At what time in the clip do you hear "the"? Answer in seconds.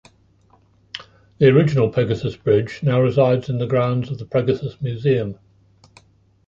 1.37-1.49, 3.59-3.67, 4.17-4.25